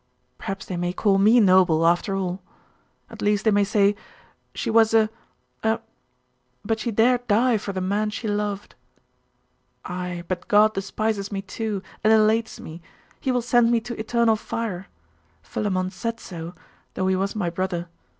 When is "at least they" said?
3.11-3.51